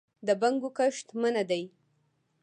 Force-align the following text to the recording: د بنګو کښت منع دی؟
د 0.27 0.29
بنګو 0.41 0.69
کښت 0.77 1.07
منع 1.21 1.43
دی؟ 1.49 1.63